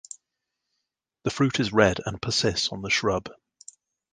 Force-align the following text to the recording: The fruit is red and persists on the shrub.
The 1.25 1.29
fruit 1.29 1.59
is 1.59 1.71
red 1.71 1.99
and 2.03 2.19
persists 2.19 2.69
on 2.69 2.81
the 2.81 2.89
shrub. 2.89 3.29